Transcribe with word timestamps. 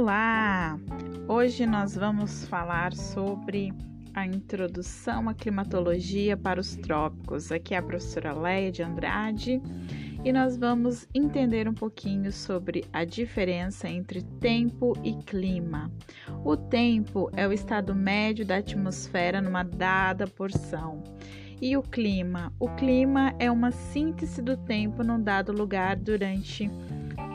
Olá! 0.00 0.78
Hoje 1.26 1.66
nós 1.66 1.96
vamos 1.96 2.46
falar 2.46 2.94
sobre 2.94 3.72
a 4.14 4.24
introdução 4.24 5.28
à 5.28 5.34
climatologia 5.34 6.36
para 6.36 6.60
os 6.60 6.76
trópicos. 6.76 7.50
Aqui 7.50 7.74
é 7.74 7.78
a 7.78 7.82
professora 7.82 8.32
Leia 8.32 8.70
de 8.70 8.80
Andrade 8.80 9.60
e 10.24 10.32
nós 10.32 10.56
vamos 10.56 11.08
entender 11.12 11.68
um 11.68 11.74
pouquinho 11.74 12.30
sobre 12.30 12.84
a 12.92 13.04
diferença 13.04 13.88
entre 13.88 14.22
tempo 14.22 14.92
e 15.02 15.14
clima. 15.14 15.90
O 16.44 16.56
tempo 16.56 17.28
é 17.34 17.48
o 17.48 17.52
estado 17.52 17.92
médio 17.92 18.46
da 18.46 18.58
atmosfera 18.58 19.40
numa 19.40 19.64
dada 19.64 20.28
porção. 20.28 21.02
E 21.60 21.76
o 21.76 21.82
clima? 21.82 22.52
O 22.60 22.68
clima 22.68 23.34
é 23.36 23.50
uma 23.50 23.72
síntese 23.72 24.40
do 24.40 24.56
tempo 24.56 25.02
num 25.02 25.20
dado 25.20 25.50
lugar 25.50 25.96
durante 25.96 26.70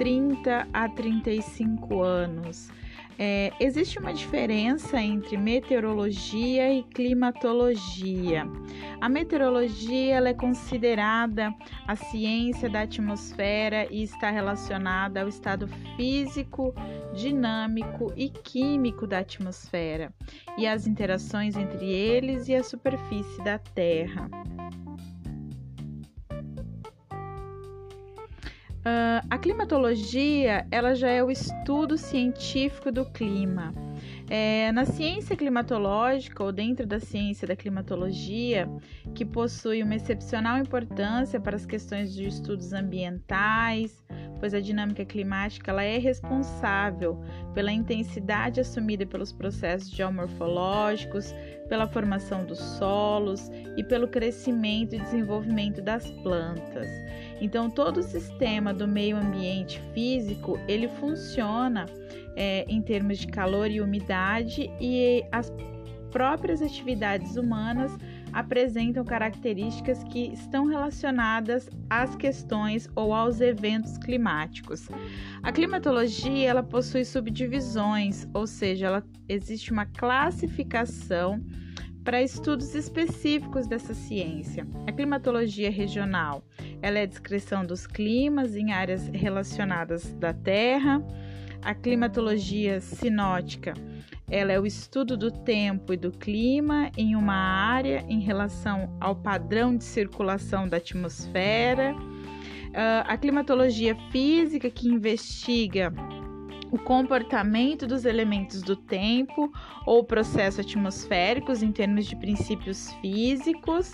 30 0.00 0.66
a 0.72 0.88
35 0.88 2.00
anos. 2.00 2.70
É, 3.18 3.52
existe 3.60 3.98
uma 3.98 4.14
diferença 4.14 4.98
entre 4.98 5.36
meteorologia 5.36 6.72
e 6.72 6.82
climatologia. 6.84 8.46
A 8.98 9.10
meteorologia 9.10 10.26
é 10.26 10.32
considerada 10.32 11.54
a 11.86 11.94
ciência 11.94 12.70
da 12.70 12.80
atmosfera 12.80 13.86
e 13.90 14.02
está 14.02 14.30
relacionada 14.30 15.20
ao 15.20 15.28
estado 15.28 15.68
físico, 15.96 16.74
dinâmico 17.14 18.10
e 18.16 18.30
químico 18.30 19.06
da 19.06 19.18
atmosfera 19.18 20.14
e 20.56 20.66
as 20.66 20.86
interações 20.86 21.58
entre 21.58 21.84
eles 21.86 22.48
e 22.48 22.54
a 22.54 22.64
superfície 22.64 23.44
da 23.44 23.58
Terra. 23.58 24.30
Uh, 28.80 29.20
a 29.28 29.36
climatologia 29.36 30.66
ela 30.70 30.94
já 30.94 31.10
é 31.10 31.22
o 31.22 31.30
estudo 31.30 31.98
científico 31.98 32.90
do 32.90 33.04
clima. 33.04 33.74
É, 34.28 34.72
na 34.72 34.86
ciência 34.86 35.36
climatológica, 35.36 36.42
ou 36.42 36.50
dentro 36.50 36.86
da 36.86 36.98
ciência 36.98 37.46
da 37.46 37.54
climatologia, 37.54 38.70
que 39.14 39.24
possui 39.24 39.82
uma 39.82 39.96
excepcional 39.96 40.56
importância 40.56 41.38
para 41.38 41.56
as 41.56 41.66
questões 41.66 42.14
de 42.14 42.26
estudos 42.26 42.72
ambientais, 42.72 43.99
pois 44.40 44.54
a 44.54 44.60
dinâmica 44.60 45.04
climática 45.04 45.70
ela 45.70 45.84
é 45.84 45.98
responsável 45.98 47.22
pela 47.54 47.70
intensidade 47.70 48.58
assumida 48.58 49.06
pelos 49.06 49.32
processos 49.32 49.90
geomorfológicos, 49.90 51.32
pela 51.68 51.86
formação 51.86 52.44
dos 52.44 52.58
solos 52.58 53.50
e 53.76 53.84
pelo 53.84 54.08
crescimento 54.08 54.94
e 54.94 54.98
desenvolvimento 54.98 55.80
das 55.82 56.10
plantas. 56.22 56.88
Então, 57.40 57.70
todo 57.70 57.98
o 57.98 58.02
sistema 58.02 58.74
do 58.74 58.88
meio 58.88 59.16
ambiente 59.16 59.80
físico 59.94 60.58
ele 60.66 60.88
funciona 60.88 61.86
é, 62.34 62.64
em 62.68 62.80
termos 62.82 63.18
de 63.18 63.26
calor 63.26 63.70
e 63.70 63.80
umidade 63.80 64.70
e 64.80 65.24
as 65.30 65.52
próprias 66.10 66.60
atividades 66.60 67.36
humanas 67.36 67.96
apresentam 68.32 69.04
características 69.04 70.02
que 70.04 70.32
estão 70.32 70.66
relacionadas 70.66 71.68
às 71.88 72.14
questões 72.16 72.88
ou 72.94 73.12
aos 73.12 73.40
eventos 73.40 73.98
climáticos. 73.98 74.88
A 75.42 75.52
climatologia 75.52 76.48
ela 76.48 76.62
possui 76.62 77.04
subdivisões, 77.04 78.26
ou 78.32 78.46
seja, 78.46 78.86
ela 78.86 79.04
existe 79.28 79.72
uma 79.72 79.86
classificação 79.86 81.44
para 82.04 82.22
estudos 82.22 82.74
específicos 82.74 83.66
dessa 83.66 83.94
ciência. 83.94 84.66
A 84.86 84.92
climatologia 84.92 85.70
regional 85.70 86.44
ela 86.82 86.98
é 86.98 87.02
a 87.02 87.06
descrição 87.06 87.64
dos 87.64 87.86
climas 87.86 88.56
em 88.56 88.72
áreas 88.72 89.08
relacionadas 89.08 90.12
da 90.14 90.32
Terra. 90.32 91.02
A 91.62 91.74
climatologia 91.74 92.80
sinótica 92.80 93.74
ela 94.30 94.52
é 94.52 94.60
o 94.60 94.64
estudo 94.64 95.16
do 95.16 95.30
tempo 95.30 95.92
e 95.92 95.96
do 95.96 96.12
clima 96.12 96.90
em 96.96 97.16
uma 97.16 97.34
área 97.34 98.04
em 98.08 98.20
relação 98.20 98.96
ao 99.00 99.16
padrão 99.16 99.76
de 99.76 99.82
circulação 99.82 100.68
da 100.68 100.76
atmosfera. 100.76 101.94
Uh, 101.94 103.04
a 103.06 103.16
climatologia 103.16 103.96
física, 104.12 104.70
que 104.70 104.88
investiga 104.88 105.92
o 106.70 106.78
comportamento 106.78 107.86
dos 107.86 108.04
elementos 108.04 108.62
do 108.62 108.76
tempo 108.76 109.52
ou 109.84 110.04
processo 110.04 110.60
atmosféricos 110.60 111.62
em 111.62 111.72
termos 111.72 112.06
de 112.06 112.16
princípios 112.16 112.92
físicos. 113.00 113.92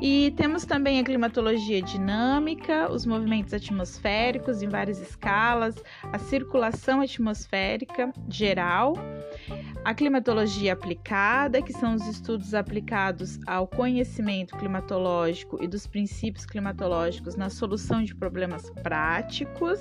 E 0.00 0.32
temos 0.36 0.64
também 0.64 0.98
a 0.98 1.04
climatologia 1.04 1.80
dinâmica, 1.80 2.90
os 2.90 3.06
movimentos 3.06 3.54
atmosféricos 3.54 4.62
em 4.62 4.68
várias 4.68 5.00
escalas, 5.00 5.76
a 6.12 6.18
circulação 6.18 7.00
atmosférica 7.00 8.12
geral, 8.28 8.94
a 9.84 9.94
climatologia 9.94 10.72
aplicada, 10.72 11.62
que 11.62 11.72
são 11.72 11.94
os 11.94 12.06
estudos 12.06 12.54
aplicados 12.54 13.38
ao 13.46 13.66
conhecimento 13.66 14.56
climatológico 14.56 15.62
e 15.62 15.68
dos 15.68 15.86
princípios 15.86 16.44
climatológicos 16.44 17.36
na 17.36 17.48
solução 17.48 18.02
de 18.02 18.14
problemas 18.14 18.70
práticos 18.82 19.80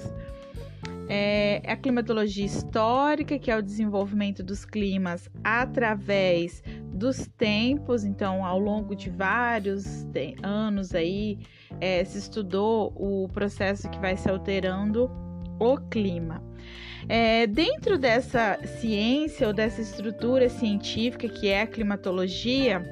é 1.10 1.62
a 1.66 1.76
climatologia 1.76 2.46
histórica, 2.46 3.40
que 3.40 3.50
é 3.50 3.58
o 3.58 3.62
desenvolvimento 3.62 4.44
dos 4.44 4.66
climas 4.66 5.30
através 5.44 6.62
dos 6.94 7.28
tempos, 7.38 8.04
então 8.04 8.44
ao 8.44 8.60
longo 8.60 8.96
de 8.96 9.10
vários 9.10 10.06
anos 10.42 10.94
aí 10.94 11.40
é, 11.80 12.04
se 12.04 12.18
estudou 12.18 12.94
o 12.96 13.28
processo 13.30 13.90
que 13.90 14.00
vai 14.00 14.18
se 14.18 14.30
alterando 14.30 15.10
o 15.60 15.78
clima. 15.78 16.44
É, 17.08 17.48
dentro 17.48 17.98
dessa 17.98 18.60
ciência 18.66 19.48
ou 19.48 19.54
dessa 19.54 19.82
estrutura 19.82 20.50
científica 20.50 21.30
que 21.30 21.48
é 21.48 21.62
a 21.62 21.68
climatologia, 21.68 22.84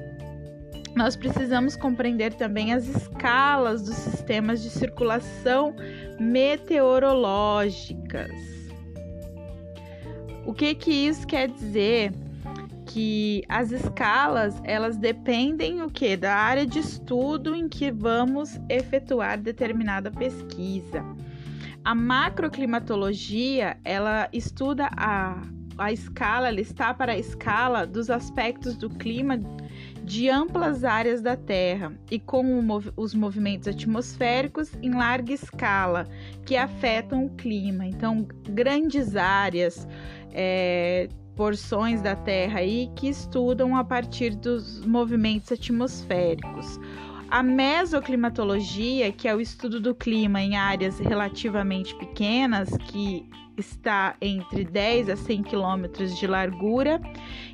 nós 0.96 1.14
precisamos 1.14 1.76
compreender 1.76 2.32
também 2.32 2.72
as 2.72 2.88
escalas 2.88 3.82
dos 3.82 3.96
sistemas 3.96 4.62
de 4.62 4.70
circulação 4.70 5.76
meteorológicas. 6.18 8.32
O 10.46 10.54
que 10.54 10.74
que 10.74 10.90
isso 10.90 11.26
quer 11.26 11.50
dizer? 11.50 12.14
Que 12.86 13.44
as 13.46 13.72
escalas, 13.72 14.58
elas 14.64 14.96
dependem 14.96 15.82
o 15.82 15.90
que 15.90 16.16
da 16.16 16.34
área 16.34 16.64
de 16.64 16.78
estudo 16.78 17.54
em 17.54 17.68
que 17.68 17.90
vamos 17.90 18.58
efetuar 18.70 19.38
determinada 19.38 20.10
pesquisa. 20.10 21.04
A 21.84 21.94
macroclimatologia, 21.94 23.76
ela 23.84 24.30
estuda 24.32 24.88
a, 24.96 25.42
a 25.76 25.92
escala, 25.92 26.48
ela 26.48 26.60
está 26.60 26.94
para 26.94 27.12
a 27.12 27.18
escala 27.18 27.86
dos 27.86 28.08
aspectos 28.08 28.76
do 28.76 28.88
clima 28.88 29.38
de 30.06 30.30
amplas 30.30 30.84
áreas 30.84 31.20
da 31.20 31.36
Terra 31.36 31.92
e 32.08 32.20
com 32.20 32.64
os 32.96 33.12
movimentos 33.12 33.66
atmosféricos 33.66 34.72
em 34.80 34.94
larga 34.94 35.32
escala 35.32 36.06
que 36.44 36.56
afetam 36.56 37.26
o 37.26 37.30
clima. 37.30 37.84
Então, 37.84 38.24
grandes 38.48 39.16
áreas, 39.16 39.86
é, 40.32 41.08
porções 41.34 42.00
da 42.00 42.14
Terra 42.14 42.60
aí 42.60 42.88
que 42.94 43.08
estudam 43.08 43.76
a 43.76 43.82
partir 43.82 44.36
dos 44.36 44.86
movimentos 44.86 45.50
atmosféricos. 45.50 46.78
A 47.28 47.42
mesoclimatologia, 47.42 49.10
que 49.10 49.26
é 49.26 49.34
o 49.34 49.40
estudo 49.40 49.80
do 49.80 49.92
clima 49.94 50.40
em 50.40 50.56
áreas 50.56 51.00
relativamente 51.00 51.92
pequenas, 51.96 52.70
que 52.88 53.28
está 53.58 54.14
entre 54.20 54.64
10 54.64 55.10
a 55.10 55.16
100 55.16 55.42
quilômetros 55.42 56.16
de 56.16 56.24
largura, 56.26 57.00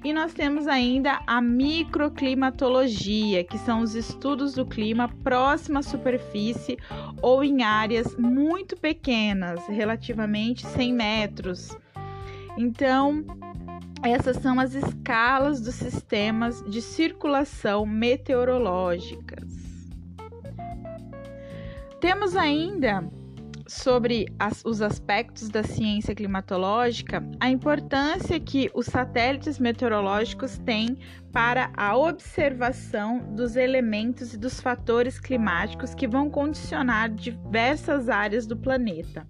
e 0.05 0.13
nós 0.13 0.35
temos 0.35 0.67
ainda 0.67 1.23
a 1.27 1.41
microclimatologia, 1.41 3.45
que 3.45 3.57
são 3.59 3.81
os 3.81 3.95
estudos 3.95 4.53
do 4.55 4.67
clima 4.67 5.09
próximo 5.23 5.79
à 5.79 5.83
superfície 5.83 6.77
ou 7.23 7.43
em 7.43 7.63
áreas 7.63 8.15
muito 8.17 8.77
pequenas, 8.77 9.67
relativamente 9.69 10.67
100 10.67 10.93
metros. 10.93 11.75
Então, 12.59 13.25
essas 14.03 14.37
são 14.37 14.61
as 14.61 14.75
escalas 14.75 15.63
dos 15.63 15.77
sistemas 15.77 16.63
de 16.65 16.83
circulação 16.83 17.87
meteorológicas. 17.87 19.62
Temos 22.03 22.35
ainda 22.35 23.09
sobre 23.65 24.27
as, 24.37 24.65
os 24.65 24.83
aspectos 24.83 25.49
da 25.49 25.63
ciência 25.63 26.13
climatológica 26.17 27.23
a 27.39 27.49
importância 27.49 28.41
que 28.41 28.69
os 28.75 28.87
satélites 28.87 29.61
meteorológicos 29.61 30.59
têm 30.59 30.99
para 31.31 31.71
a 31.77 31.97
observação 31.97 33.21
dos 33.37 33.55
elementos 33.55 34.35
e 34.35 34.37
dos 34.37 34.61
fatores 34.61 35.21
climáticos 35.21 35.95
que 35.95 36.09
vão 36.09 36.29
condicionar 36.29 37.09
diversas 37.09 38.09
áreas 38.09 38.49
do 38.49 38.57
planeta. 38.57 39.25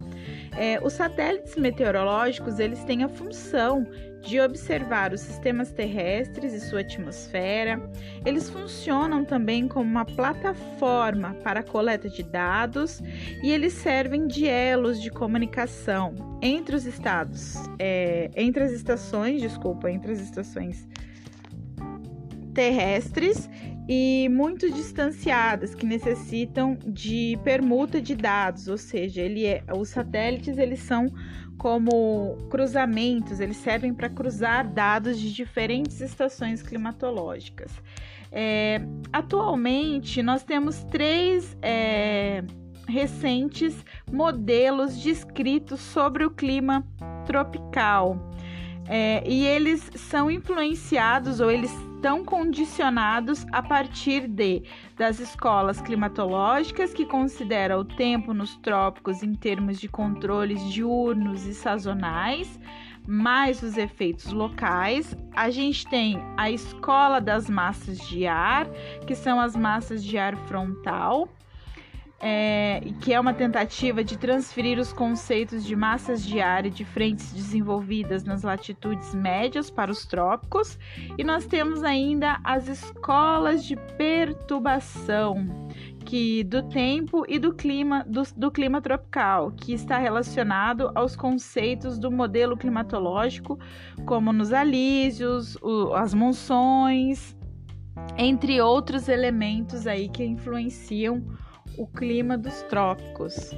É, 0.56 0.78
os 0.82 0.92
satélites 0.92 1.56
meteorológicos 1.56 2.58
eles 2.58 2.84
têm 2.84 3.02
a 3.02 3.08
função 3.08 3.86
de 4.22 4.40
observar 4.40 5.12
os 5.12 5.20
sistemas 5.20 5.72
terrestres 5.72 6.52
e 6.52 6.60
sua 6.60 6.80
atmosfera. 6.80 7.82
Eles 8.24 8.48
funcionam 8.48 9.24
também 9.24 9.66
como 9.66 9.90
uma 9.90 10.04
plataforma 10.04 11.34
para 11.42 11.62
coleta 11.62 12.08
de 12.08 12.22
dados 12.22 13.00
e 13.42 13.50
eles 13.50 13.72
servem 13.72 14.26
de 14.26 14.46
elos 14.46 15.00
de 15.02 15.10
comunicação 15.10 16.14
entre 16.40 16.76
os 16.76 16.86
estados, 16.86 17.54
é, 17.78 18.30
entre 18.36 18.62
as 18.62 18.72
estações, 18.72 19.40
desculpa, 19.40 19.90
entre 19.90 20.12
as 20.12 20.20
estações 20.20 20.86
terrestres 22.54 23.48
e 23.88 24.28
muito 24.30 24.70
distanciadas 24.70 25.74
que 25.74 25.84
necessitam 25.84 26.78
de 26.86 27.38
permuta 27.42 28.00
de 28.00 28.14
dados, 28.14 28.68
ou 28.68 28.78
seja, 28.78 29.20
ele 29.20 29.44
é, 29.44 29.62
os 29.76 29.88
satélites 29.88 30.56
eles 30.56 30.80
são 30.80 31.12
como 31.58 32.36
cruzamentos, 32.50 33.40
eles 33.40 33.56
servem 33.56 33.92
para 33.94 34.08
cruzar 34.08 34.68
dados 34.68 35.18
de 35.18 35.32
diferentes 35.32 36.00
estações 36.00 36.62
climatológicas. 36.62 37.72
É, 38.30 38.80
atualmente, 39.12 40.22
nós 40.22 40.42
temos 40.42 40.82
três 40.84 41.56
é, 41.60 42.42
recentes 42.88 43.84
modelos 44.10 44.96
descritos 44.96 45.80
sobre 45.80 46.24
o 46.24 46.30
clima 46.30 46.84
tropical. 47.26 48.32
É, 48.88 49.22
e 49.28 49.46
eles 49.46 49.88
são 49.94 50.30
influenciados 50.30 51.38
ou 51.38 51.50
eles 51.50 51.70
estão 52.02 52.24
condicionados 52.24 53.46
a 53.52 53.62
partir 53.62 54.26
de 54.26 54.64
das 54.96 55.20
escolas 55.20 55.80
climatológicas 55.80 56.92
que 56.92 57.06
consideram 57.06 57.78
o 57.78 57.84
tempo 57.84 58.34
nos 58.34 58.56
trópicos 58.56 59.22
em 59.22 59.36
termos 59.36 59.78
de 59.78 59.86
controles 59.86 60.60
diurnos 60.72 61.46
e 61.46 61.54
sazonais, 61.54 62.58
mais 63.06 63.62
os 63.62 63.76
efeitos 63.76 64.32
locais. 64.32 65.16
A 65.32 65.48
gente 65.48 65.86
tem 65.86 66.18
a 66.36 66.50
escola 66.50 67.20
das 67.20 67.48
massas 67.48 67.98
de 68.08 68.26
ar, 68.26 68.66
que 69.06 69.14
são 69.14 69.38
as 69.38 69.54
massas 69.54 70.02
de 70.02 70.18
ar 70.18 70.34
frontal, 70.48 71.28
é, 72.24 72.80
que 73.00 73.12
é 73.12 73.18
uma 73.18 73.34
tentativa 73.34 74.04
de 74.04 74.16
transferir 74.16 74.78
os 74.78 74.92
conceitos 74.92 75.64
de 75.64 75.74
massas 75.74 76.24
de 76.24 76.40
ar 76.40 76.64
e 76.64 76.70
de 76.70 76.84
frentes 76.84 77.32
desenvolvidas 77.32 78.22
nas 78.22 78.44
latitudes 78.44 79.12
médias 79.12 79.68
para 79.68 79.90
os 79.90 80.06
trópicos, 80.06 80.78
e 81.18 81.24
nós 81.24 81.46
temos 81.46 81.82
ainda 81.82 82.38
as 82.44 82.68
escolas 82.68 83.64
de 83.64 83.74
perturbação 83.98 85.68
que 86.06 86.44
do 86.44 86.62
tempo 86.62 87.24
e 87.28 87.38
do 87.38 87.52
clima 87.52 88.04
do, 88.06 88.22
do 88.36 88.50
clima 88.52 88.80
tropical, 88.80 89.50
que 89.50 89.72
está 89.72 89.98
relacionado 89.98 90.92
aos 90.94 91.16
conceitos 91.16 91.98
do 91.98 92.10
modelo 92.10 92.56
climatológico, 92.56 93.58
como 94.06 94.32
nos 94.32 94.52
alísios, 94.52 95.56
o, 95.56 95.92
as 95.94 96.14
monções, 96.14 97.36
entre 98.16 98.60
outros 98.60 99.08
elementos 99.08 99.88
aí 99.88 100.08
que 100.08 100.24
influenciam 100.24 101.24
o 101.76 101.86
clima 101.86 102.36
dos 102.36 102.62
trópicos. 102.64 103.52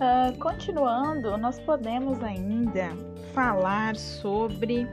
Uh, 0.00 0.38
continuando, 0.38 1.36
nós 1.36 1.58
podemos 1.60 2.22
ainda 2.22 2.88
falar 3.34 3.96
sobre 3.96 4.86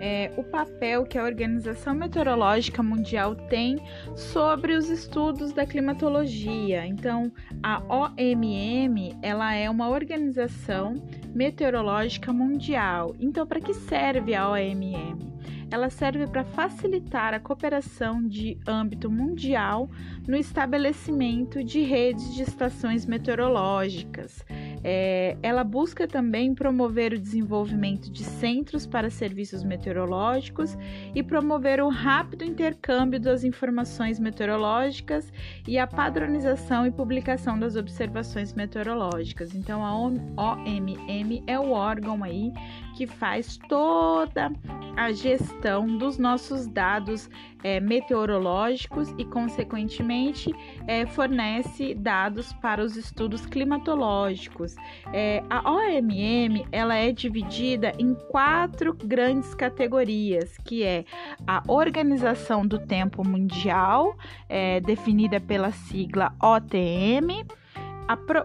é, 0.00 0.32
o 0.36 0.42
papel 0.42 1.04
que 1.04 1.18
a 1.18 1.22
Organização 1.22 1.94
Meteorológica 1.94 2.82
Mundial 2.82 3.36
tem 3.36 3.80
sobre 4.16 4.74
os 4.74 4.88
estudos 4.88 5.52
da 5.52 5.66
climatologia. 5.66 6.86
Então, 6.86 7.30
a 7.62 7.82
OMM 7.88 9.16
ela 9.22 9.54
é 9.54 9.68
uma 9.68 9.88
organização 9.88 10.94
meteorológica 11.34 12.32
mundial. 12.32 13.14
Então, 13.20 13.46
para 13.46 13.60
que 13.60 13.74
serve 13.74 14.34
a 14.34 14.50
OMM? 14.50 15.29
Ela 15.70 15.88
serve 15.88 16.26
para 16.26 16.44
facilitar 16.44 17.32
a 17.32 17.40
cooperação 17.40 18.26
de 18.26 18.58
âmbito 18.66 19.10
mundial 19.10 19.88
no 20.26 20.36
estabelecimento 20.36 21.62
de 21.62 21.82
redes 21.82 22.34
de 22.34 22.42
estações 22.42 23.06
meteorológicas. 23.06 24.44
É, 24.82 25.36
ela 25.42 25.62
busca 25.62 26.08
também 26.08 26.54
promover 26.54 27.12
o 27.12 27.18
desenvolvimento 27.18 28.10
de 28.10 28.24
centros 28.24 28.86
para 28.86 29.10
serviços 29.10 29.62
meteorológicos 29.62 30.76
e 31.14 31.22
promover 31.22 31.82
o 31.82 31.88
rápido 31.88 32.44
intercâmbio 32.44 33.20
das 33.20 33.44
informações 33.44 34.18
meteorológicas 34.18 35.32
e 35.66 35.78
a 35.78 35.86
padronização 35.86 36.86
e 36.86 36.90
publicação 36.90 37.58
das 37.58 37.76
observações 37.76 38.54
meteorológicas. 38.54 39.54
Então, 39.54 39.84
a 39.84 39.94
OMM 39.96 41.42
é 41.46 41.58
o 41.58 41.70
órgão 41.70 42.24
aí 42.24 42.52
que 42.96 43.06
faz 43.06 43.58
toda 43.68 44.50
a 44.96 45.12
gestão 45.12 45.86
dos 45.98 46.18
nossos 46.18 46.66
dados 46.66 47.28
é, 47.62 47.80
meteorológicos 47.80 49.14
e, 49.18 49.24
consequentemente, 49.24 50.54
é, 50.86 51.06
fornece 51.06 51.94
dados 51.94 52.52
para 52.54 52.82
os 52.82 52.96
estudos 52.96 53.46
climatológicos. 53.46 54.74
É, 55.12 55.42
a 55.48 55.70
OMM 55.70 56.66
ela 56.72 56.94
é 56.94 57.12
dividida 57.12 57.92
em 57.98 58.14
quatro 58.14 58.94
grandes 58.94 59.54
categorias, 59.54 60.56
que 60.64 60.82
é 60.82 61.04
a 61.46 61.62
Organização 61.66 62.66
do 62.66 62.78
Tempo 62.78 63.26
Mundial, 63.26 64.16
é, 64.48 64.80
definida 64.80 65.40
pela 65.40 65.70
sigla 65.70 66.32
OTM 66.42 67.44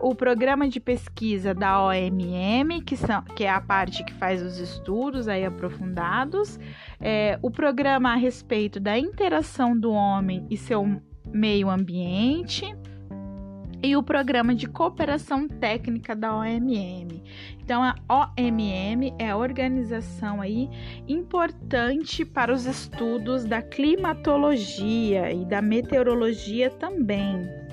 o 0.01 0.13
programa 0.13 0.67
de 0.67 0.79
pesquisa 0.79 1.53
da 1.53 1.83
OMM, 1.85 2.81
que, 2.81 2.95
são, 2.95 3.21
que 3.21 3.43
é 3.43 3.49
a 3.49 3.61
parte 3.61 4.03
que 4.03 4.13
faz 4.13 4.41
os 4.41 4.57
estudos 4.57 5.27
aí 5.27 5.45
aprofundados, 5.45 6.59
é, 6.99 7.39
o 7.41 7.49
programa 7.49 8.11
a 8.11 8.15
respeito 8.15 8.79
da 8.79 8.97
interação 8.97 9.77
do 9.77 9.91
homem 9.91 10.45
e 10.49 10.57
seu 10.57 11.01
meio 11.31 11.69
ambiente 11.69 12.75
e 13.83 13.95
o 13.95 14.01
programa 14.01 14.55
de 14.55 14.67
cooperação 14.67 15.47
técnica 15.47 16.15
da 16.15 16.35
OMM. 16.35 17.23
Então 17.59 17.83
a 17.83 17.95
OMM 18.09 19.13
é 19.19 19.29
a 19.29 19.37
organização 19.37 20.41
aí 20.41 20.69
importante 21.07 22.25
para 22.25 22.53
os 22.53 22.65
estudos 22.65 23.45
da 23.45 23.61
climatologia 23.61 25.31
e 25.31 25.45
da 25.45 25.61
meteorologia 25.61 26.69
também. 26.71 27.64